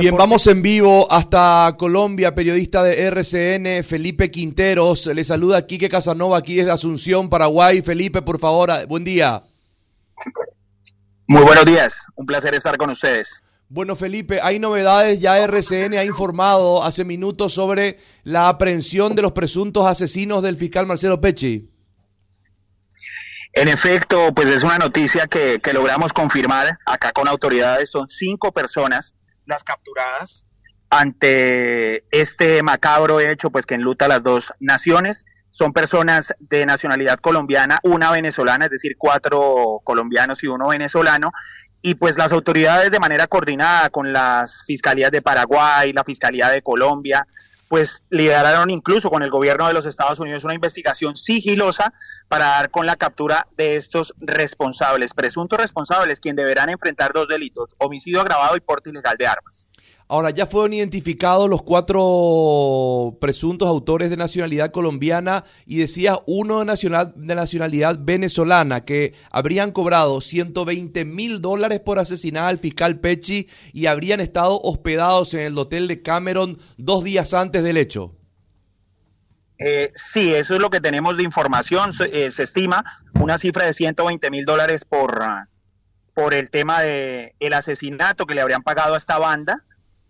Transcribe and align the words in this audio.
Bien, 0.00 0.16
vamos 0.16 0.46
en 0.46 0.62
vivo 0.62 1.06
hasta 1.12 1.74
Colombia, 1.78 2.34
periodista 2.34 2.82
de 2.82 3.02
RCN, 3.02 3.84
Felipe 3.84 4.30
Quinteros. 4.30 5.04
Le 5.04 5.22
saluda 5.24 5.66
Quique 5.66 5.90
Casanova 5.90 6.38
aquí 6.38 6.56
desde 6.56 6.70
Asunción, 6.70 7.28
Paraguay. 7.28 7.82
Felipe, 7.82 8.22
por 8.22 8.40
favor, 8.40 8.86
buen 8.86 9.04
día. 9.04 9.42
Muy 11.26 11.42
buenos 11.42 11.66
días, 11.66 12.06
un 12.14 12.24
placer 12.24 12.54
estar 12.54 12.78
con 12.78 12.88
ustedes. 12.88 13.42
Bueno, 13.68 13.94
Felipe, 13.94 14.40
hay 14.42 14.58
novedades. 14.58 15.20
Ya 15.20 15.38
RCN 15.38 15.98
ha 15.98 16.04
informado 16.04 16.82
hace 16.82 17.04
minutos 17.04 17.52
sobre 17.52 17.98
la 18.22 18.48
aprehensión 18.48 19.14
de 19.14 19.20
los 19.20 19.32
presuntos 19.32 19.84
asesinos 19.84 20.42
del 20.42 20.56
fiscal 20.56 20.86
Marcelo 20.86 21.20
Pecci. 21.20 21.70
En 23.52 23.68
efecto, 23.68 24.32
pues 24.34 24.48
es 24.48 24.64
una 24.64 24.78
noticia 24.78 25.26
que, 25.26 25.60
que 25.62 25.74
logramos 25.74 26.14
confirmar 26.14 26.78
acá 26.86 27.12
con 27.12 27.28
autoridades. 27.28 27.90
Son 27.90 28.08
cinco 28.08 28.50
personas 28.50 29.14
las 29.48 29.64
capturadas 29.64 30.46
ante 30.90 32.04
este 32.10 32.62
macabro 32.62 33.20
hecho 33.20 33.50
pues 33.50 33.66
que 33.66 33.74
enluta 33.74 34.08
las 34.08 34.22
dos 34.22 34.52
naciones. 34.60 35.26
Son 35.50 35.72
personas 35.72 36.34
de 36.38 36.66
nacionalidad 36.66 37.18
colombiana, 37.18 37.80
una 37.82 38.12
venezolana, 38.12 38.66
es 38.66 38.70
decir, 38.70 38.94
cuatro 38.96 39.80
colombianos 39.82 40.42
y 40.44 40.46
uno 40.46 40.68
venezolano, 40.68 41.32
y 41.82 41.94
pues 41.94 42.16
las 42.16 42.32
autoridades 42.32 42.92
de 42.92 43.00
manera 43.00 43.26
coordinada 43.26 43.90
con 43.90 44.12
las 44.12 44.62
fiscalías 44.64 45.10
de 45.10 45.22
Paraguay, 45.22 45.92
la 45.92 46.04
Fiscalía 46.04 46.48
de 46.48 46.62
Colombia, 46.62 47.26
pues 47.68 48.02
lideraron 48.10 48.70
incluso 48.70 49.10
con 49.10 49.22
el 49.22 49.30
gobierno 49.30 49.68
de 49.68 49.74
los 49.74 49.86
Estados 49.86 50.18
Unidos 50.20 50.44
una 50.44 50.54
investigación 50.54 51.16
sigilosa 51.16 51.92
para 52.28 52.46
dar 52.46 52.70
con 52.70 52.86
la 52.86 52.96
captura 52.96 53.46
de 53.56 53.76
estos 53.76 54.14
responsables, 54.18 55.14
presuntos 55.14 55.60
responsables, 55.60 56.20
quien 56.20 56.36
deberán 56.36 56.70
enfrentar 56.70 57.12
dos 57.12 57.28
delitos, 57.28 57.74
homicidio 57.78 58.20
agravado 58.20 58.56
y 58.56 58.60
porte 58.60 58.90
ilegal 58.90 59.16
de 59.18 59.26
armas. 59.26 59.67
Ahora, 60.10 60.30
ya 60.30 60.46
fueron 60.46 60.72
identificados 60.72 61.50
los 61.50 61.62
cuatro 61.62 63.18
presuntos 63.20 63.68
autores 63.68 64.08
de 64.08 64.16
nacionalidad 64.16 64.70
colombiana 64.70 65.44
y 65.66 65.76
decía 65.80 66.18
uno 66.26 66.60
de, 66.60 66.64
nacional, 66.64 67.12
de 67.14 67.34
nacionalidad 67.34 67.98
venezolana 68.00 68.86
que 68.86 69.12
habrían 69.30 69.70
cobrado 69.70 70.22
120 70.22 71.04
mil 71.04 71.42
dólares 71.42 71.80
por 71.80 71.98
asesinar 71.98 72.44
al 72.44 72.56
fiscal 72.56 73.00
Pecci 73.00 73.50
y 73.74 73.84
habrían 73.84 74.20
estado 74.20 74.58
hospedados 74.62 75.34
en 75.34 75.40
el 75.40 75.58
hotel 75.58 75.88
de 75.88 76.00
Cameron 76.00 76.58
dos 76.78 77.04
días 77.04 77.34
antes 77.34 77.62
del 77.62 77.76
hecho. 77.76 78.14
Eh, 79.58 79.92
sí, 79.94 80.32
eso 80.32 80.54
es 80.54 80.60
lo 80.60 80.70
que 80.70 80.80
tenemos 80.80 81.18
de 81.18 81.24
información. 81.24 81.92
Se, 81.92 82.26
eh, 82.26 82.30
se 82.30 82.44
estima 82.44 82.82
una 83.12 83.36
cifra 83.36 83.66
de 83.66 83.74
120 83.74 84.30
mil 84.30 84.46
dólares 84.46 84.86
por, 84.86 85.22
por 86.14 86.32
el 86.32 86.48
tema 86.48 86.80
de 86.80 87.34
el 87.40 87.52
asesinato 87.52 88.24
que 88.24 88.34
le 88.34 88.40
habrían 88.40 88.62
pagado 88.62 88.94
a 88.94 88.96
esta 88.96 89.18
banda 89.18 89.66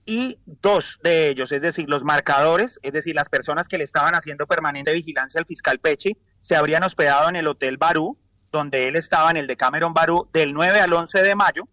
y 0.08 0.38
dos 0.46 0.98
de 1.02 1.28
ellos, 1.28 1.52
es 1.52 1.60
decir, 1.60 1.90
los 1.90 2.02
marcadores, 2.02 2.80
es 2.82 2.94
decir, 2.94 3.14
las 3.14 3.28
personas 3.28 3.68
que 3.68 3.76
le 3.76 3.84
estaban 3.84 4.14
haciendo 4.14 4.46
permanente 4.46 4.94
vigilancia 4.94 5.38
al 5.38 5.44
fiscal 5.44 5.80
Pechi, 5.80 6.16
se 6.40 6.56
habrían 6.56 6.82
hospedado 6.82 7.28
en 7.28 7.36
el 7.36 7.46
Hotel 7.46 7.76
Barú, 7.76 8.16
donde 8.50 8.88
él 8.88 8.96
estaba 8.96 9.30
en 9.30 9.36
el 9.36 9.46
de 9.46 9.58
Cameron 9.58 9.92
Barú, 9.92 10.26
del 10.32 10.54
9 10.54 10.80
al 10.80 10.94
11 10.94 11.20
de 11.20 11.34
mayo, 11.34 11.68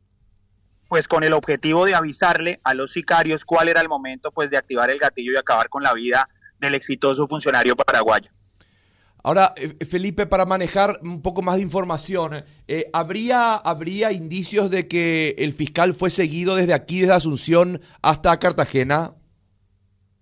pues 0.90 1.08
con 1.08 1.24
el 1.24 1.32
objetivo 1.32 1.86
de 1.86 1.96
avisarle 1.96 2.60
a 2.66 2.74
los 2.74 2.92
sicarios 2.92 3.46
cuál 3.46 3.70
era 3.70 3.80
el 3.80 3.88
momento 3.88 4.34
pues 4.34 4.50
de 4.50 4.58
activar 4.58 4.90
el 4.90 5.00
gatillo 5.00 5.32
y 5.32 5.38
acabar 5.38 5.70
con 5.70 5.82
la 5.82 5.94
vida 5.94 6.28
del 6.60 6.76
exitoso 6.76 7.30
funcionario 7.30 7.78
paraguayo. 7.78 8.32
Ahora, 9.26 9.56
eh, 9.56 9.84
Felipe, 9.84 10.28
para 10.28 10.46
manejar 10.46 11.00
un 11.02 11.24
poco 11.24 11.42
más 11.42 11.56
de 11.56 11.64
información, 11.64 12.46
eh, 12.68 12.92
¿habría, 12.94 13.56
¿habría 13.56 14.12
indicios 14.12 14.70
de 14.70 14.88
que 14.88 15.34
el 15.40 15.54
fiscal 15.54 15.96
fue 15.96 16.12
seguido 16.12 16.54
desde 16.54 16.76
aquí, 16.76 17.02
desde 17.02 17.14
Asunción 17.14 17.82
hasta 18.04 18.38
Cartagena? 18.38 19.16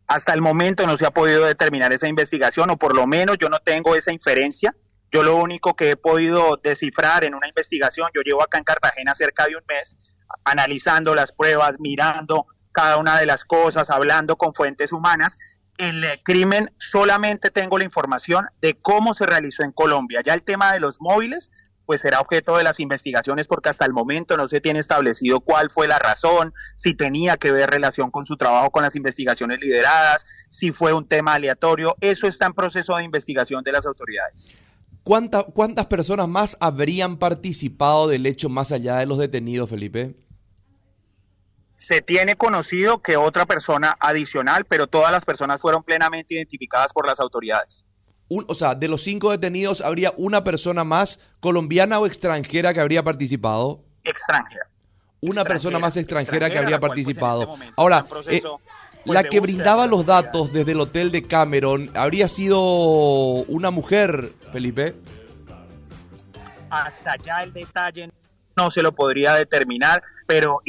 Hasta 0.07 0.33
el 0.33 0.39
momento 0.39 0.87
no 0.87 0.95
se 0.95 1.05
ha 1.05 1.11
podido 1.11 1.43
determinar 1.43 1.91
esa 1.91 2.07
investigación, 2.07 2.69
o 2.69 2.77
por 2.77 2.95
lo 2.95 3.05
menos 3.05 3.37
yo 3.37 3.49
no 3.49 3.59
tengo 3.59 3.93
esa 3.97 4.13
inferencia. 4.13 4.73
Yo 5.11 5.21
lo 5.21 5.35
único 5.35 5.75
que 5.75 5.91
he 5.91 5.97
podido 5.97 6.55
descifrar 6.63 7.25
en 7.25 7.35
una 7.35 7.49
investigación, 7.49 8.09
yo 8.15 8.21
llevo 8.21 8.41
acá 8.41 8.57
en 8.57 8.63
Cartagena 8.63 9.13
cerca 9.15 9.47
de 9.47 9.57
un 9.57 9.63
mes, 9.67 9.97
analizando 10.45 11.13
las 11.13 11.33
pruebas, 11.33 11.75
mirando 11.77 12.45
cada 12.71 12.95
una 12.95 13.19
de 13.19 13.25
las 13.25 13.43
cosas, 13.43 13.89
hablando 13.89 14.37
con 14.37 14.53
fuentes 14.53 14.93
humanas, 14.93 15.35
el 15.77 16.05
crimen 16.23 16.71
solamente 16.77 17.49
tengo 17.49 17.77
la 17.77 17.85
información 17.85 18.45
de 18.61 18.75
cómo 18.75 19.13
se 19.13 19.25
realizó 19.25 19.63
en 19.63 19.71
Colombia. 19.71 20.21
Ya 20.23 20.33
el 20.33 20.43
tema 20.43 20.73
de 20.73 20.79
los 20.79 21.01
móviles, 21.01 21.51
pues 21.85 22.01
será 22.01 22.21
objeto 22.21 22.57
de 22.57 22.63
las 22.63 22.79
investigaciones 22.79 23.47
porque 23.47 23.69
hasta 23.69 23.85
el 23.85 23.93
momento 23.93 24.37
no 24.37 24.47
se 24.47 24.61
tiene 24.61 24.79
establecido 24.79 25.41
cuál 25.41 25.69
fue 25.69 25.87
la 25.87 25.99
razón, 25.99 26.53
si 26.75 26.93
tenía 26.93 27.37
que 27.37 27.51
ver 27.51 27.69
relación 27.69 28.11
con 28.11 28.25
su 28.25 28.37
trabajo 28.37 28.71
con 28.71 28.83
las 28.83 28.95
investigaciones 28.95 29.59
lideradas, 29.59 30.25
si 30.49 30.71
fue 30.71 30.93
un 30.93 31.07
tema 31.07 31.33
aleatorio. 31.33 31.95
Eso 31.99 32.27
está 32.27 32.45
en 32.45 32.53
proceso 32.53 32.95
de 32.95 33.03
investigación 33.03 33.63
de 33.63 33.71
las 33.71 33.85
autoridades. 33.85 34.53
¿Cuánta, 35.03 35.43
¿Cuántas 35.43 35.87
personas 35.87 36.29
más 36.29 36.55
habrían 36.61 37.17
participado 37.17 38.07
del 38.07 38.25
hecho 38.25 38.47
más 38.47 38.71
allá 38.71 38.97
de 38.97 39.05
los 39.05 39.17
detenidos, 39.17 39.69
Felipe? 39.69 40.15
Se 41.83 42.01
tiene 42.01 42.37
conocido 42.37 43.01
que 43.01 43.17
otra 43.17 43.45
persona 43.45 43.97
adicional, 43.99 44.63
pero 44.63 44.87
todas 44.87 45.11
las 45.11 45.25
personas 45.25 45.59
fueron 45.59 45.83
plenamente 45.83 46.35
identificadas 46.35 46.93
por 46.93 47.05
las 47.05 47.19
autoridades. 47.19 47.83
Un, 48.29 48.45
o 48.47 48.55
sea, 48.55 48.73
de 48.73 48.87
los 48.87 49.03
cinco 49.03 49.31
detenidos, 49.31 49.81
¿habría 49.81 50.13
una 50.15 50.45
persona 50.45 50.85
más 50.85 51.19
colombiana 51.41 51.99
o 51.99 52.05
extranjera 52.05 52.73
que 52.73 52.79
habría 52.79 53.03
participado? 53.03 53.83
Extranjera. 54.05 54.69
Una 55.19 55.41
extranjera, 55.41 55.43
persona 55.43 55.79
más 55.79 55.97
extranjera, 55.97 56.47
extranjera 56.47 56.53
que 56.53 56.57
habría 56.57 56.79
participado. 56.79 57.47
Pues, 57.47 57.61
este 57.61 57.73
Ahora, 57.75 58.05
proceso, 58.05 58.55
eh, 58.55 58.69
pues, 59.03 59.13
la 59.13 59.23
que 59.25 59.41
brindaba 59.41 59.85
los 59.85 60.05
datos 60.05 60.53
desde 60.53 60.71
el 60.71 60.79
hotel 60.79 61.11
de 61.11 61.23
Cameron, 61.23 61.91
¿habría 61.95 62.29
sido 62.29 62.61
una 62.61 63.71
mujer, 63.71 64.31
Felipe? 64.53 64.95
Hasta 66.69 67.11
allá 67.11 67.43
el 67.43 67.51
detalle 67.51 68.09
no 68.55 68.71
se 68.71 68.81
lo 68.81 68.93
podría 68.93 69.33
determinar, 69.33 70.01
pero 70.25 70.61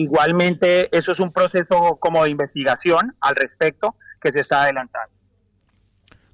Igualmente, 0.00 0.96
eso 0.96 1.12
es 1.12 1.20
un 1.20 1.30
proceso 1.30 1.98
como 2.00 2.24
de 2.24 2.30
investigación 2.30 3.14
al 3.20 3.36
respecto 3.36 3.96
que 4.18 4.32
se 4.32 4.40
está 4.40 4.62
adelantando. 4.62 5.14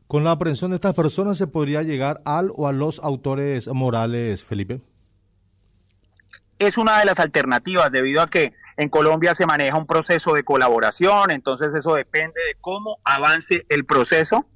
Con 0.06 0.22
la 0.22 0.30
aprehensión 0.30 0.70
de 0.70 0.76
estas 0.76 0.94
personas 0.94 1.36
se 1.36 1.48
podría 1.48 1.82
llegar 1.82 2.22
al 2.24 2.52
o 2.54 2.68
a 2.68 2.72
los 2.72 3.00
autores 3.00 3.66
morales, 3.66 4.44
Felipe. 4.44 4.82
Es 6.60 6.78
una 6.78 7.00
de 7.00 7.06
las 7.06 7.18
alternativas 7.18 7.90
debido 7.90 8.22
a 8.22 8.28
que 8.28 8.52
en 8.76 8.88
Colombia 8.88 9.34
se 9.34 9.46
maneja 9.46 9.76
un 9.76 9.88
proceso 9.88 10.32
de 10.32 10.44
colaboración, 10.44 11.32
entonces 11.32 11.74
eso 11.74 11.94
depende 11.94 12.40
de 12.46 12.56
cómo 12.60 12.98
avance 13.02 13.66
el 13.68 13.84
proceso, 13.84 14.46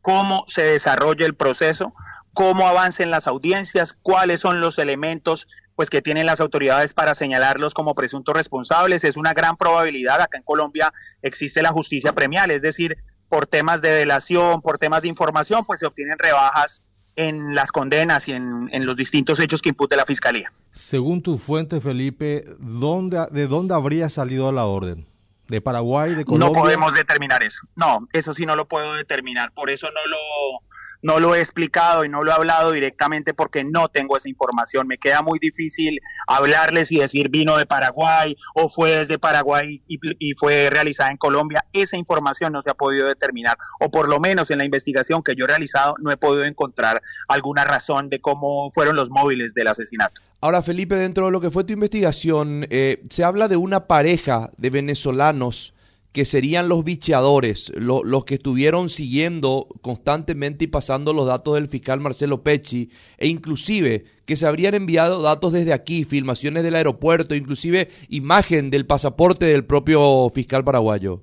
cómo 0.00 0.44
se 0.46 0.62
desarrolle 0.62 1.24
el 1.24 1.34
proceso, 1.34 1.92
cómo 2.34 2.68
avancen 2.68 3.10
las 3.10 3.26
audiencias, 3.26 3.94
cuáles 3.94 4.38
son 4.38 4.60
los 4.60 4.78
elementos 4.78 5.48
pues 5.80 5.88
que 5.88 6.02
tienen 6.02 6.26
las 6.26 6.42
autoridades 6.42 6.92
para 6.92 7.14
señalarlos 7.14 7.72
como 7.72 7.94
presuntos 7.94 8.34
responsables. 8.34 9.02
Es 9.02 9.16
una 9.16 9.32
gran 9.32 9.56
probabilidad, 9.56 10.20
acá 10.20 10.36
en 10.36 10.44
Colombia 10.44 10.92
existe 11.22 11.62
la 11.62 11.72
justicia 11.72 12.12
premial, 12.12 12.50
es 12.50 12.60
decir, 12.60 12.98
por 13.30 13.46
temas 13.46 13.80
de 13.80 13.88
delación, 13.88 14.60
por 14.60 14.76
temas 14.76 15.00
de 15.00 15.08
información, 15.08 15.64
pues 15.64 15.80
se 15.80 15.86
obtienen 15.86 16.18
rebajas 16.18 16.82
en 17.16 17.54
las 17.54 17.72
condenas 17.72 18.28
y 18.28 18.32
en, 18.32 18.68
en, 18.72 18.84
los 18.84 18.94
distintos 18.94 19.40
hechos 19.40 19.62
que 19.62 19.70
impute 19.70 19.96
la 19.96 20.04
Fiscalía. 20.04 20.52
Según 20.70 21.22
tu 21.22 21.38
fuente, 21.38 21.80
Felipe, 21.80 22.44
¿dónde, 22.58 23.26
¿de 23.30 23.46
dónde 23.46 23.72
habría 23.72 24.10
salido 24.10 24.52
la 24.52 24.66
orden? 24.66 25.06
¿De 25.48 25.62
Paraguay, 25.62 26.14
de 26.14 26.26
Colombia? 26.26 26.58
No 26.58 26.62
podemos 26.62 26.94
determinar 26.94 27.42
eso. 27.42 27.66
No, 27.74 28.06
eso 28.12 28.34
sí 28.34 28.44
no 28.44 28.54
lo 28.54 28.68
puedo 28.68 28.92
determinar. 28.92 29.50
Por 29.52 29.70
eso 29.70 29.86
no 29.86 30.00
lo, 30.10 30.60
no 31.02 31.20
lo 31.20 31.34
he 31.34 31.40
explicado 31.40 32.04
y 32.04 32.08
no 32.08 32.22
lo 32.22 32.30
he 32.30 32.34
hablado 32.34 32.72
directamente 32.72 33.34
porque 33.34 33.64
no 33.64 33.88
tengo 33.88 34.16
esa 34.16 34.28
información. 34.28 34.86
Me 34.86 34.98
queda 34.98 35.22
muy 35.22 35.38
difícil 35.38 36.00
hablarles 36.26 36.92
y 36.92 36.98
decir 36.98 37.28
vino 37.30 37.56
de 37.56 37.66
Paraguay 37.66 38.36
o 38.54 38.68
fue 38.68 38.92
desde 38.96 39.18
Paraguay 39.18 39.82
y, 39.86 40.34
fue 40.34 40.70
realizada 40.70 41.10
en 41.10 41.16
Colombia. 41.16 41.64
Esa 41.72 41.96
información 41.96 42.52
no 42.52 42.62
se 42.62 42.70
ha 42.70 42.74
podido 42.74 43.06
determinar 43.06 43.56
o 43.80 43.90
por 43.90 44.08
lo 44.08 44.20
menos 44.20 44.50
en 44.50 44.58
la 44.58 44.64
investigación 44.64 45.22
que 45.22 45.34
yo 45.34 45.44
he 45.44 45.48
realizado 45.48 45.94
no 46.00 46.10
he 46.10 46.16
podido 46.16 46.44
encontrar 46.44 47.02
alguna 47.28 47.64
razón 47.64 48.08
de 48.08 48.20
cómo 48.20 48.70
fueron 48.72 48.96
los 48.96 49.10
móviles 49.10 49.54
del 49.54 49.68
asesinato. 49.68 50.20
Ahora, 50.40 50.62
Felipe, 50.62 50.94
dentro 50.94 51.26
de 51.26 51.32
lo 51.32 51.40
que 51.40 51.50
fue 51.50 51.64
tu 51.64 51.74
investigación, 51.74 52.66
eh, 52.70 53.02
se 53.10 53.24
habla 53.24 53.46
de 53.48 53.56
una 53.56 53.86
pareja 53.86 54.50
de 54.56 54.70
venezolanos 54.70 55.74
que 56.12 56.24
serían 56.24 56.68
los 56.68 56.82
bicheadores, 56.82 57.72
lo, 57.76 58.02
los 58.02 58.24
que 58.24 58.34
estuvieron 58.34 58.88
siguiendo 58.88 59.68
constantemente 59.80 60.64
y 60.64 60.68
pasando 60.68 61.12
los 61.12 61.26
datos 61.26 61.54
del 61.54 61.68
fiscal 61.68 62.00
Marcelo 62.00 62.42
Pecci, 62.42 62.90
e 63.16 63.28
inclusive 63.28 64.04
que 64.26 64.36
se 64.36 64.46
habrían 64.46 64.74
enviado 64.74 65.22
datos 65.22 65.52
desde 65.52 65.72
aquí, 65.72 66.04
filmaciones 66.04 66.62
del 66.64 66.74
aeropuerto, 66.74 67.34
inclusive 67.34 67.90
imagen 68.08 68.70
del 68.70 68.86
pasaporte 68.86 69.46
del 69.46 69.64
propio 69.64 70.28
fiscal 70.34 70.64
paraguayo. 70.64 71.22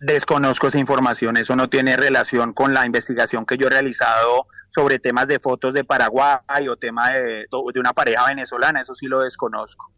Desconozco 0.00 0.68
esa 0.68 0.78
información, 0.78 1.36
eso 1.38 1.56
no 1.56 1.68
tiene 1.68 1.96
relación 1.96 2.52
con 2.52 2.72
la 2.72 2.86
investigación 2.86 3.44
que 3.44 3.56
yo 3.56 3.66
he 3.66 3.70
realizado 3.70 4.46
sobre 4.68 5.00
temas 5.00 5.26
de 5.26 5.40
fotos 5.40 5.74
de 5.74 5.82
Paraguay 5.82 6.68
o 6.70 6.76
tema 6.76 7.10
de 7.10 7.46
una 7.80 7.92
pareja 7.92 8.26
venezolana, 8.26 8.80
eso 8.80 8.94
sí 8.94 9.06
lo 9.06 9.20
desconozco. 9.20 9.90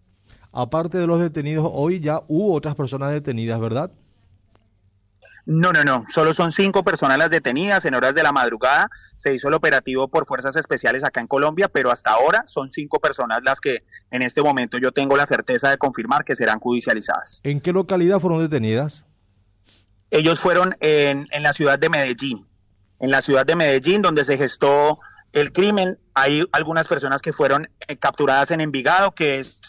Aparte 0.52 0.98
de 0.98 1.06
los 1.06 1.20
detenidos, 1.20 1.68
hoy 1.72 2.00
ya 2.00 2.20
hubo 2.28 2.54
otras 2.54 2.74
personas 2.74 3.12
detenidas, 3.12 3.60
¿verdad? 3.60 3.90
No, 5.46 5.72
no, 5.72 5.84
no. 5.84 6.04
Solo 6.12 6.34
son 6.34 6.52
cinco 6.52 6.84
personas 6.84 7.18
las 7.18 7.30
detenidas. 7.30 7.84
En 7.84 7.94
horas 7.94 8.14
de 8.14 8.22
la 8.22 8.32
madrugada 8.32 8.90
se 9.16 9.34
hizo 9.34 9.48
el 9.48 9.54
operativo 9.54 10.08
por 10.08 10.26
fuerzas 10.26 10.56
especiales 10.56 11.02
acá 11.02 11.20
en 11.20 11.26
Colombia, 11.26 11.68
pero 11.68 11.90
hasta 11.90 12.10
ahora 12.10 12.44
son 12.46 12.70
cinco 12.70 12.98
personas 12.98 13.40
las 13.42 13.60
que 13.60 13.84
en 14.10 14.22
este 14.22 14.42
momento 14.42 14.78
yo 14.78 14.92
tengo 14.92 15.16
la 15.16 15.26
certeza 15.26 15.70
de 15.70 15.78
confirmar 15.78 16.24
que 16.24 16.36
serán 16.36 16.60
judicializadas. 16.60 17.40
¿En 17.42 17.60
qué 17.60 17.72
localidad 17.72 18.20
fueron 18.20 18.40
detenidas? 18.40 19.06
Ellos 20.10 20.40
fueron 20.40 20.76
en, 20.80 21.26
en 21.30 21.42
la 21.42 21.52
ciudad 21.52 21.78
de 21.78 21.88
Medellín. 21.88 22.46
En 22.98 23.10
la 23.10 23.22
ciudad 23.22 23.46
de 23.46 23.56
Medellín, 23.56 24.02
donde 24.02 24.24
se 24.24 24.36
gestó 24.36 24.98
el 25.32 25.52
crimen, 25.52 25.98
hay 26.14 26.46
algunas 26.52 26.88
personas 26.88 27.22
que 27.22 27.32
fueron 27.32 27.68
eh, 27.88 27.96
capturadas 27.96 28.50
en 28.50 28.60
Envigado, 28.60 29.12
que 29.14 29.38
es, 29.38 29.60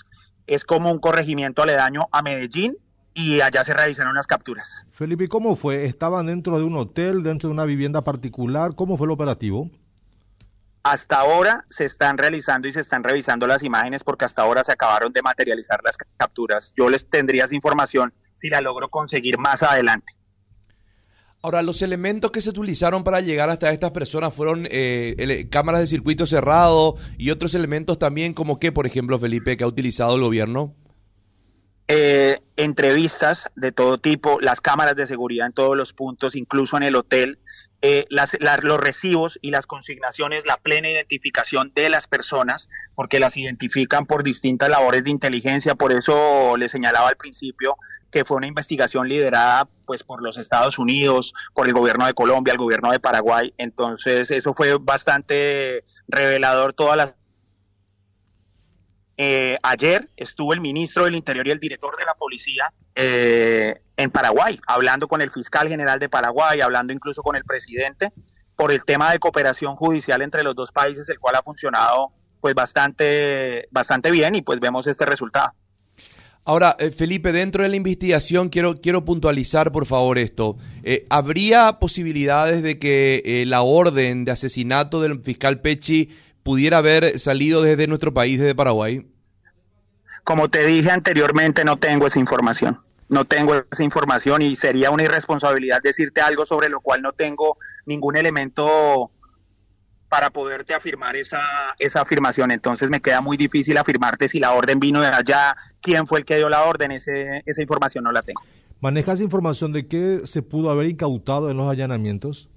es 0.53 0.65
como 0.65 0.92
un 0.92 1.00
corregimiento 1.00 1.63
aledaño 1.63 2.07
a 2.12 2.21
Medellín, 2.21 2.77
y 3.13 3.42
allá 3.42 3.63
se 3.63 3.74
realizaron 3.74 4.15
las 4.15 4.27
capturas. 4.27 4.86
Felipe, 4.92 5.27
¿cómo 5.27 5.56
fue? 5.56 5.86
¿Estaban 5.86 6.27
dentro 6.27 6.57
de 6.57 6.63
un 6.63 6.77
hotel, 6.77 7.24
dentro 7.24 7.50
de 7.50 7.53
una 7.53 7.65
vivienda 7.65 8.03
particular? 8.03 8.75
¿Cómo 8.75 8.98
fue 8.98 9.06
el 9.06 9.12
operativo? 9.12 9.69
Hasta 10.83 11.19
ahora 11.19 11.65
se 11.69 11.86
están 11.86 12.18
realizando 12.18 12.68
y 12.68 12.74
se 12.74 12.80
están 12.80 13.03
revisando 13.03 13.45
las 13.45 13.63
imágenes 13.63 14.03
porque 14.03 14.25
hasta 14.25 14.42
ahora 14.42 14.63
se 14.63 14.71
acabaron 14.71 15.13
de 15.13 15.21
materializar 15.21 15.81
las 15.83 15.98
capturas. 16.18 16.74
Yo 16.75 16.89
les 16.89 17.07
tendría 17.07 17.45
esa 17.45 17.56
información 17.56 18.13
si 18.36 18.50
la 18.50 18.62
logro 18.62 18.89
conseguir 18.89 19.38
más 19.38 19.62
adelante. 19.62 20.13
Ahora, 21.43 21.63
los 21.63 21.81
elementos 21.81 22.29
que 22.29 22.41
se 22.41 22.51
utilizaron 22.51 23.03
para 23.03 23.19
llegar 23.19 23.49
hasta 23.49 23.71
estas 23.71 23.91
personas 23.91 24.33
fueron 24.33 24.67
eh, 24.69 25.47
cámaras 25.49 25.81
de 25.81 25.88
circuito 25.88 26.27
cerrado 26.27 26.97
y 27.17 27.31
otros 27.31 27.55
elementos 27.55 27.97
también, 27.97 28.33
como 28.33 28.59
que, 28.59 28.71
por 28.71 28.85
ejemplo, 28.85 29.17
Felipe, 29.17 29.57
que 29.57 29.63
ha 29.63 29.67
utilizado 29.67 30.15
el 30.15 30.21
gobierno. 30.21 30.75
Eh, 31.88 32.39
entrevistas 32.57 33.49
de 33.55 33.71
todo 33.71 33.97
tipo, 33.97 34.39
las 34.39 34.61
cámaras 34.61 34.95
de 34.95 35.07
seguridad 35.07 35.47
en 35.47 35.53
todos 35.53 35.75
los 35.75 35.93
puntos, 35.93 36.35
incluso 36.35 36.77
en 36.77 36.83
el 36.83 36.95
hotel, 36.95 37.39
eh, 37.83 38.06
las, 38.10 38.38
los 38.39 38.80
recibos 38.80 39.39
y 39.42 39.50
las 39.50 39.66
consignaciones, 39.66 40.45
la 40.45 40.57
plena 40.57 40.89
identificación 40.89 41.72
de 41.74 41.89
las 41.89 42.07
personas, 42.07 42.69
porque 42.94 43.19
las 43.19 43.38
identifican 43.38 44.06
por 44.06 44.24
distintas 44.24 44.69
labores 44.69 45.04
de 45.04 45.10
inteligencia, 45.10 45.74
por 45.74 45.92
eso 45.92 46.57
le 46.57 46.68
señalaba 46.68 47.10
al 47.10 47.18
principio 47.18 47.78
que 48.12 48.25
fue 48.25 48.38
una 48.38 48.48
investigación 48.48 49.07
liderada 49.07 49.68
pues 49.86 50.04
por 50.04 50.22
los 50.22 50.38
Estados 50.38 50.78
Unidos, 50.78 51.33
por 51.54 51.68
el 51.68 51.74
gobierno 51.74 52.06
de 52.06 52.13
Colombia, 52.13 52.51
el 52.51 52.60
gobierno 52.60 52.92
de 52.92 53.00
Paraguay, 53.00 53.54
entonces 53.57 54.30
eso 54.31 54.54
fue 54.54 54.78
bastante 54.78 55.83
revelador 56.07 56.74
todas 56.74 56.98
las 56.98 57.16
eh, 59.23 59.59
ayer 59.62 60.09
estuvo 60.18 60.51
el 60.51 60.62
ministro 60.62 61.06
del 61.06 61.13
Interior 61.13 61.47
y 61.47 61.51
el 61.51 61.59
director 61.59 61.95
de 61.95 62.06
la 62.06 62.15
policía 62.15 62.73
eh, 62.95 63.75
en 63.95 64.09
Paraguay, 64.09 64.59
hablando 64.65 65.07
con 65.07 65.21
el 65.21 65.29
fiscal 65.29 65.68
general 65.68 66.00
de 66.00 66.09
Paraguay, 66.09 66.59
hablando 66.59 66.91
incluso 66.91 67.21
con 67.21 67.35
el 67.35 67.44
presidente 67.44 68.12
por 68.56 68.71
el 68.71 68.83
tema 68.83 69.12
de 69.12 69.19
cooperación 69.19 69.75
judicial 69.75 70.23
entre 70.23 70.41
los 70.41 70.56
dos 70.56 70.71
países, 70.71 71.07
el 71.07 71.19
cual 71.19 71.35
ha 71.35 71.44
funcionado 71.44 72.12
pues 72.39 72.56
bastante, 72.56 73.68
bastante 73.69 74.09
bien 74.09 74.33
y 74.33 74.41
pues 74.41 74.59
vemos 74.59 74.88
este 74.88 75.06
resultado. 75.06 75.51
Ahora, 76.44 76.75
eh, 76.79 76.89
Felipe, 76.89 77.31
dentro 77.31 77.62
de 77.62 77.69
la 77.69 77.75
investigación 77.75 78.50
quiero, 78.50 78.81
quiero 78.81 79.06
puntualizar 79.06 79.71
por 79.71 79.85
favor 79.85 80.18
esto. 80.18 80.57
¿Habría 81.12 81.77
posibilidades 81.77 82.63
de 82.63 82.79
que 82.79 83.44
la 83.45 83.62
orden 83.62 84.25
de 84.25 84.31
asesinato 84.31 85.00
del 85.00 85.21
fiscal 85.21 85.62
Pechi 85.62 86.09
pudiera 86.41 86.79
haber 86.79 87.19
salido 87.19 87.62
desde 87.62 87.85
nuestro 87.85 88.15
país, 88.15 88.39
desde 88.39 88.56
Paraguay? 88.56 89.10
Como 90.23 90.50
te 90.50 90.65
dije 90.65 90.91
anteriormente, 90.91 91.65
no 91.65 91.77
tengo 91.77 92.07
esa 92.07 92.19
información. 92.19 92.77
No 93.09 93.25
tengo 93.25 93.56
esa 93.69 93.83
información 93.83 94.41
y 94.41 94.56
sería 94.56 94.91
una 94.91 95.03
irresponsabilidad 95.03 95.81
decirte 95.83 96.21
algo 96.21 96.45
sobre 96.45 96.69
lo 96.69 96.79
cual 96.79 97.01
no 97.01 97.12
tengo 97.12 97.57
ningún 97.85 98.15
elemento 98.15 99.12
para 100.07 100.29
poderte 100.29 100.73
afirmar 100.73 101.15
esa, 101.15 101.41
esa 101.79 102.01
afirmación. 102.01 102.51
Entonces 102.51 102.89
me 102.89 103.01
queda 103.01 103.21
muy 103.21 103.38
difícil 103.38 103.77
afirmarte 103.77 104.27
si 104.27 104.39
la 104.39 104.51
orden 104.51 104.79
vino 104.79 105.01
de 105.01 105.07
allá, 105.07 105.56
quién 105.81 106.06
fue 106.07 106.19
el 106.19 106.25
que 106.25 106.38
dio 106.38 106.50
la 106.50 106.63
orden, 106.63 106.91
ese, 106.91 107.44
esa 107.45 107.62
información 107.62 108.03
no 108.03 108.12
la 108.12 108.21
tengo. 108.21 108.41
¿Manejas 108.81 109.21
información 109.21 109.71
de 109.71 109.88
qué 109.88 110.21
se 110.25 110.41
pudo 110.41 110.69
haber 110.69 110.88
incautado 110.88 111.50
en 111.50 111.57
los 111.57 111.69
allanamientos? 111.69 112.50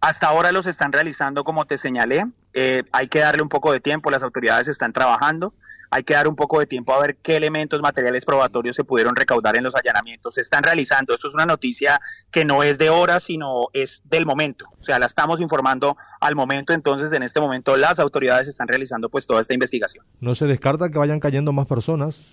Hasta 0.00 0.28
ahora 0.28 0.50
los 0.52 0.66
están 0.66 0.92
realizando 0.92 1.44
como 1.44 1.66
te 1.66 1.76
señalé. 1.76 2.26
Eh, 2.52 2.82
hay 2.92 3.08
que 3.08 3.20
darle 3.20 3.42
un 3.42 3.48
poco 3.48 3.72
de 3.72 3.80
tiempo, 3.80 4.10
las 4.10 4.22
autoridades 4.22 4.68
están 4.68 4.92
trabajando. 4.92 5.54
Hay 5.92 6.04
que 6.04 6.14
dar 6.14 6.28
un 6.28 6.36
poco 6.36 6.60
de 6.60 6.66
tiempo 6.66 6.94
a 6.94 7.00
ver 7.00 7.16
qué 7.16 7.34
elementos 7.36 7.80
materiales 7.80 8.24
probatorios 8.24 8.76
se 8.76 8.84
pudieron 8.84 9.16
recaudar 9.16 9.56
en 9.56 9.64
los 9.64 9.74
allanamientos. 9.74 10.34
Se 10.34 10.40
están 10.40 10.62
realizando. 10.62 11.14
Esto 11.14 11.26
es 11.26 11.34
una 11.34 11.46
noticia 11.46 12.00
que 12.30 12.44
no 12.44 12.62
es 12.62 12.78
de 12.78 12.90
horas, 12.90 13.24
sino 13.24 13.68
es 13.72 14.00
del 14.04 14.24
momento. 14.24 14.66
O 14.80 14.84
sea, 14.84 15.00
la 15.00 15.06
estamos 15.06 15.40
informando 15.40 15.96
al 16.20 16.36
momento. 16.36 16.72
Entonces, 16.72 17.12
en 17.12 17.24
este 17.24 17.40
momento, 17.40 17.76
las 17.76 17.98
autoridades 17.98 18.46
están 18.46 18.68
realizando 18.68 19.08
pues 19.08 19.26
toda 19.26 19.40
esta 19.40 19.52
investigación. 19.52 20.04
¿No 20.20 20.36
se 20.36 20.46
descarta 20.46 20.90
que 20.90 20.98
vayan 20.98 21.18
cayendo 21.18 21.52
más 21.52 21.66
personas? 21.66 22.24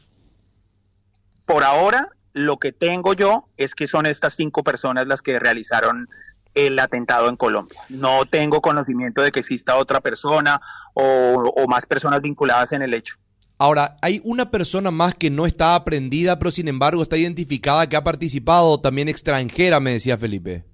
Por 1.45 1.63
ahora, 1.63 2.11
lo 2.33 2.57
que 2.57 2.71
tengo 2.71 3.13
yo 3.13 3.47
es 3.57 3.73
que 3.73 3.87
son 3.87 4.05
estas 4.05 4.35
cinco 4.35 4.63
personas 4.63 5.07
las 5.07 5.23
que 5.23 5.39
realizaron 5.39 6.07
el 6.57 6.79
atentado 6.79 7.29
en 7.29 7.35
Colombia. 7.35 7.79
No 7.87 8.25
tengo 8.25 8.61
conocimiento 8.61 9.21
de 9.21 9.31
que 9.31 9.39
exista 9.39 9.75
otra 9.75 10.01
persona 10.01 10.59
o, 10.95 11.65
más 11.67 11.85
personas 11.85 12.21
vinculadas 12.21 12.71
en 12.71 12.81
el 12.81 12.95
hecho. 12.95 13.15
Ahora, 13.59 13.97
hay 14.01 14.21
una 14.23 14.49
persona 14.49 14.89
más 14.89 15.13
que 15.13 15.29
no 15.29 15.45
está 15.45 15.75
aprendida, 15.75 16.39
pero 16.39 16.49
sin 16.49 16.67
embargo 16.67 17.03
está 17.03 17.15
identificada 17.15 17.87
que 17.87 17.95
ha 17.95 18.03
participado 18.03 18.81
también 18.81 19.07
extranjera, 19.07 19.79
me 19.79 19.91
decía 19.91 20.17
Felipe. 20.17 20.65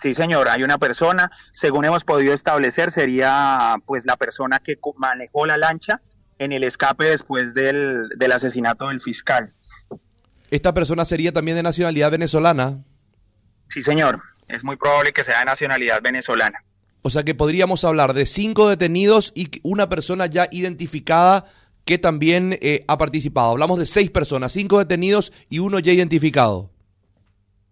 Sí, 0.00 0.14
señor, 0.14 0.48
hay 0.48 0.62
una 0.62 0.78
persona, 0.78 1.32
según 1.52 1.84
hemos 1.84 2.04
podido 2.04 2.32
establecer, 2.32 2.92
sería 2.92 3.76
pues 3.86 4.06
la 4.06 4.16
persona 4.16 4.60
que 4.60 4.78
manejó 4.96 5.46
la 5.46 5.56
lancha 5.56 6.00
en 6.38 6.52
el 6.52 6.62
escape 6.62 7.06
después 7.06 7.54
del, 7.54 8.08
del 8.16 8.32
asesinato 8.32 8.88
del 8.88 9.00
fiscal. 9.00 9.52
¿Esta 10.50 10.72
persona 10.72 11.04
sería 11.04 11.32
también 11.32 11.56
de 11.56 11.64
nacionalidad 11.64 12.12
venezolana? 12.12 12.84
Sí, 13.68 13.82
señor 13.82 14.20
es 14.48 14.64
muy 14.64 14.76
probable 14.76 15.12
que 15.12 15.24
sea 15.24 15.40
de 15.40 15.44
nacionalidad 15.44 16.00
venezolana. 16.02 16.62
O 17.02 17.10
sea 17.10 17.22
que 17.22 17.34
podríamos 17.34 17.84
hablar 17.84 18.14
de 18.14 18.26
cinco 18.26 18.68
detenidos 18.68 19.32
y 19.34 19.48
una 19.62 19.88
persona 19.88 20.26
ya 20.26 20.48
identificada 20.50 21.46
que 21.84 21.98
también 21.98 22.58
eh, 22.60 22.84
ha 22.88 22.98
participado. 22.98 23.50
Hablamos 23.50 23.78
de 23.78 23.86
seis 23.86 24.10
personas, 24.10 24.52
cinco 24.52 24.78
detenidos 24.78 25.32
y 25.48 25.60
uno 25.60 25.78
ya 25.78 25.92
identificado. 25.92 26.70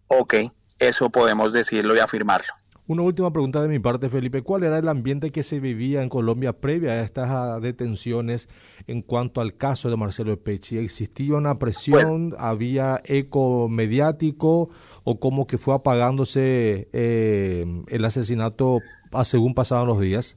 Ok, 0.06 0.34
eso 0.78 1.10
podemos 1.10 1.52
decirlo 1.52 1.96
y 1.96 1.98
afirmarlo. 1.98 2.54
Una 2.86 3.02
última 3.02 3.32
pregunta 3.32 3.62
de 3.62 3.68
mi 3.68 3.78
parte, 3.78 4.10
Felipe. 4.10 4.42
¿Cuál 4.42 4.64
era 4.64 4.78
el 4.78 4.88
ambiente 4.88 5.32
que 5.32 5.42
se 5.42 5.58
vivía 5.58 6.02
en 6.02 6.10
Colombia 6.10 6.52
previa 6.52 6.92
a 6.92 7.02
estas 7.02 7.30
ah, 7.30 7.58
detenciones 7.58 8.46
en 8.86 9.00
cuanto 9.00 9.40
al 9.40 9.56
caso 9.56 9.88
de 9.88 9.96
Marcelo 9.96 10.38
Pechi? 10.38 10.76
¿Existía 10.76 11.34
una 11.36 11.58
presión? 11.58 12.30
Pues 12.30 12.42
¿Había 12.42 13.00
eco 13.04 13.70
mediático? 13.70 14.68
¿O 15.02 15.18
cómo 15.18 15.46
que 15.46 15.56
fue 15.56 15.74
apagándose 15.74 16.88
eh, 16.92 17.64
el 17.88 18.04
asesinato 18.04 18.80
según 19.24 19.54
pasaban 19.54 19.86
los 19.86 19.98
días? 19.98 20.36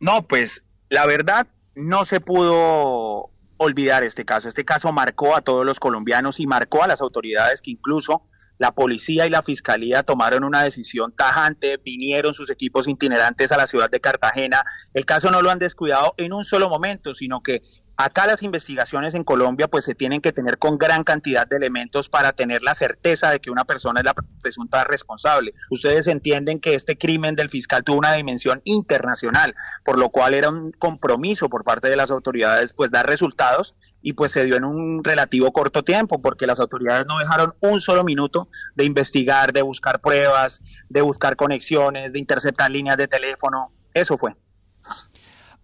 No, 0.00 0.26
pues 0.26 0.64
la 0.88 1.04
verdad 1.04 1.46
no 1.74 2.06
se 2.06 2.20
pudo 2.20 3.30
olvidar 3.58 4.02
este 4.02 4.24
caso. 4.24 4.48
Este 4.48 4.64
caso 4.64 4.92
marcó 4.92 5.36
a 5.36 5.42
todos 5.42 5.66
los 5.66 5.78
colombianos 5.78 6.40
y 6.40 6.46
marcó 6.46 6.82
a 6.82 6.88
las 6.88 7.02
autoridades 7.02 7.60
que 7.60 7.72
incluso 7.72 8.22
la 8.58 8.72
policía 8.72 9.26
y 9.26 9.30
la 9.30 9.42
fiscalía 9.42 10.02
tomaron 10.02 10.44
una 10.44 10.62
decisión 10.62 11.12
tajante, 11.12 11.76
vinieron 11.78 12.34
sus 12.34 12.50
equipos 12.50 12.88
itinerantes 12.88 13.52
a 13.52 13.56
la 13.56 13.66
ciudad 13.66 13.90
de 13.90 14.00
Cartagena. 14.00 14.64
El 14.94 15.04
caso 15.04 15.30
no 15.30 15.42
lo 15.42 15.50
han 15.50 15.58
descuidado 15.58 16.14
en 16.16 16.32
un 16.32 16.44
solo 16.44 16.68
momento, 16.68 17.14
sino 17.14 17.42
que 17.42 17.62
Acá 17.98 18.26
las 18.26 18.42
investigaciones 18.42 19.14
en 19.14 19.24
Colombia 19.24 19.68
pues 19.68 19.86
se 19.86 19.94
tienen 19.94 20.20
que 20.20 20.30
tener 20.30 20.58
con 20.58 20.76
gran 20.76 21.02
cantidad 21.02 21.46
de 21.46 21.56
elementos 21.56 22.10
para 22.10 22.34
tener 22.34 22.62
la 22.62 22.74
certeza 22.74 23.30
de 23.30 23.40
que 23.40 23.50
una 23.50 23.64
persona 23.64 24.00
es 24.00 24.04
la 24.04 24.14
presunta 24.42 24.84
responsable. 24.84 25.54
Ustedes 25.70 26.06
entienden 26.06 26.60
que 26.60 26.74
este 26.74 26.98
crimen 26.98 27.36
del 27.36 27.48
fiscal 27.48 27.84
tuvo 27.84 27.96
una 27.96 28.12
dimensión 28.12 28.60
internacional, 28.64 29.54
por 29.82 29.98
lo 29.98 30.10
cual 30.10 30.34
era 30.34 30.50
un 30.50 30.72
compromiso 30.72 31.48
por 31.48 31.64
parte 31.64 31.88
de 31.88 31.96
las 31.96 32.10
autoridades 32.10 32.74
pues 32.74 32.90
dar 32.90 33.06
resultados 33.06 33.74
y 34.06 34.12
pues 34.12 34.30
se 34.30 34.44
dio 34.44 34.54
en 34.54 34.62
un 34.62 35.02
relativo 35.02 35.52
corto 35.52 35.82
tiempo 35.82 36.22
porque 36.22 36.46
las 36.46 36.60
autoridades 36.60 37.06
no 37.08 37.18
dejaron 37.18 37.54
un 37.58 37.80
solo 37.80 38.04
minuto 38.04 38.48
de 38.76 38.84
investigar, 38.84 39.52
de 39.52 39.62
buscar 39.62 40.00
pruebas, 40.00 40.62
de 40.88 41.00
buscar 41.00 41.34
conexiones, 41.34 42.12
de 42.12 42.20
interceptar 42.20 42.70
líneas 42.70 42.96
de 42.98 43.08
teléfono. 43.08 43.72
Eso 43.92 44.16
fue. 44.16 44.36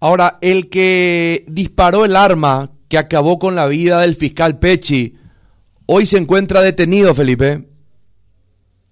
Ahora, 0.01 0.39
el 0.41 0.71
que 0.71 1.45
disparó 1.47 2.05
el 2.05 2.17
arma 2.17 2.73
que 2.89 2.99
acabó 2.99 3.39
con 3.39 3.55
la 3.55 3.67
vida 3.67 4.01
del 4.01 4.17
fiscal 4.17 4.59
Pechi, 4.59 5.17
hoy 5.87 6.07
se 6.07 6.19
encuentra 6.19 6.63
detenido, 6.63 7.15
Felipe. 7.15 7.69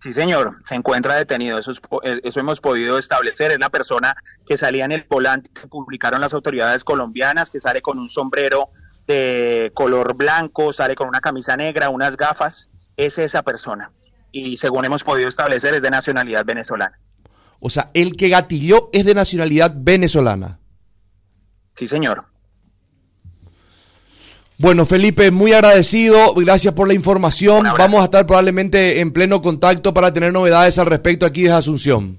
Sí, 0.00 0.12
señor, 0.12 0.58
se 0.64 0.76
encuentra 0.76 1.16
detenido. 1.16 1.58
Eso, 1.58 1.72
eh, 2.04 2.20
eso 2.22 2.38
hemos 2.38 2.60
podido 2.60 2.98
establecer. 2.98 3.50
Es 3.50 3.58
la 3.58 3.68
persona 3.68 4.14
que 4.46 4.56
salía 4.56 4.84
en 4.84 4.92
el 4.92 5.04
volante 5.10 5.50
que 5.52 5.66
publicaron 5.66 6.20
las 6.20 6.34
autoridades 6.34 6.84
colombianas, 6.84 7.50
que 7.50 7.58
sale 7.58 7.82
con 7.82 7.98
un 7.98 8.08
sombrero 8.08 8.70
de 9.10 9.72
color 9.74 10.14
blanco, 10.14 10.72
sale 10.72 10.94
con 10.94 11.08
una 11.08 11.20
camisa 11.20 11.56
negra, 11.56 11.90
unas 11.90 12.16
gafas. 12.16 12.70
Es 12.96 13.18
esa 13.18 13.42
persona. 13.42 13.90
Y 14.30 14.56
según 14.56 14.84
hemos 14.84 15.02
podido 15.02 15.28
establecer, 15.28 15.74
es 15.74 15.82
de 15.82 15.90
nacionalidad 15.90 16.44
venezolana. 16.44 16.98
O 17.58 17.70
sea, 17.70 17.90
el 17.92 18.16
que 18.16 18.28
gatilló 18.28 18.88
es 18.92 19.04
de 19.04 19.14
nacionalidad 19.14 19.72
venezolana. 19.74 20.60
Sí, 21.74 21.88
señor. 21.88 22.24
Bueno, 24.58 24.86
Felipe, 24.86 25.30
muy 25.30 25.52
agradecido. 25.54 26.34
Gracias 26.34 26.74
por 26.74 26.86
la 26.86 26.94
información. 26.94 27.66
Vamos 27.76 28.02
a 28.02 28.04
estar 28.04 28.26
probablemente 28.26 29.00
en 29.00 29.12
pleno 29.12 29.40
contacto 29.42 29.92
para 29.92 30.12
tener 30.12 30.32
novedades 30.32 30.78
al 30.78 30.86
respecto 30.86 31.26
aquí 31.26 31.44
de 31.44 31.52
Asunción. 31.52 32.18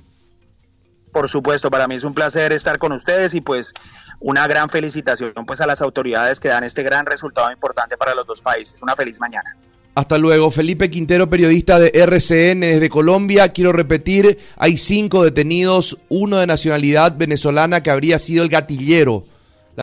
Por 1.14 1.30
supuesto, 1.30 1.70
para 1.70 1.88
mí 1.88 1.96
es 1.96 2.04
un 2.04 2.14
placer 2.14 2.52
estar 2.54 2.80
con 2.80 2.94
ustedes 2.94 3.34
y 3.34 3.42
pues 3.42 3.74
una 4.22 4.48
gran 4.48 4.70
felicitación 4.70 5.34
pues 5.46 5.60
a 5.62 5.68
las 5.68 5.82
autoridades 5.82 6.40
que 6.40 6.48
dan 6.48 6.64
este 6.64 6.84
gran 6.84 7.06
resultado 7.06 7.52
importante 7.52 7.98
para 7.98 8.16
los 8.16 8.26
dos 8.26 8.42
países. 8.42 8.82
Una 8.82 8.96
feliz 8.96 9.20
mañana. 9.20 9.58
Hasta 9.94 10.18
luego. 10.18 10.52
Felipe 10.52 10.90
Quintero, 10.90 11.30
periodista 11.30 11.78
de 11.78 11.92
RCN 11.94 12.62
desde 12.62 12.90
Colombia. 12.90 13.50
Quiero 13.50 13.74
repetir, 13.74 14.40
hay 14.56 14.78
cinco 14.78 15.24
detenidos, 15.26 15.98
uno 16.08 16.38
de 16.38 16.48
nacionalidad 16.48 17.18
venezolana 17.18 17.84
que 17.84 17.92
habría 17.92 18.18
sido 18.18 18.44
el 18.44 18.50
gatillero 18.50 19.26